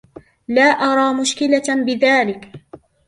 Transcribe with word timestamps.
لا 0.47 0.63
أرى 0.63 1.13
مشكلةً 1.21 1.83
بذلك. 1.85 2.51